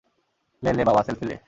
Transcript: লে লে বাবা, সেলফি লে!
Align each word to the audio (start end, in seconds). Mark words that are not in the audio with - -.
লে 0.63 0.71
লে 0.73 0.83
বাবা, 0.85 1.01
সেলফি 1.03 1.25
লে! 1.25 1.35